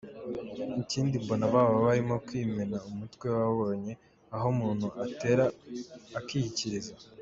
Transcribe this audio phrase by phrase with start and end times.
[0.83, 3.93] Ikindi mbona baba barimo kwimena umutwe, wabonye
[4.35, 5.45] aho umuntu atera
[6.19, 6.91] akiyikiriza”?.